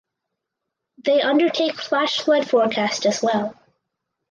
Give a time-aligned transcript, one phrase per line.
[1.05, 3.53] They undertake flash flood forecast as well.